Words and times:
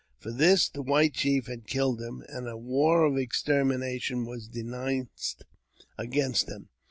For 0.17 0.31
this 0.31 0.67
the 0.67 0.81
white 0.81 1.13
chief 1.13 1.45
had 1.45 1.67
killed 1.67 2.01
him, 2.01 2.23
and 2.27 2.47
a 2.49 2.57
war 2.57 3.05
of 3.05 3.17
extermination 3.19 4.25
was 4.25 4.47
denounced 4.47 5.43
against 5.95 6.47
them. 6.47 6.69